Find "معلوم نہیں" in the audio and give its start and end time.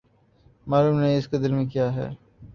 0.67-1.17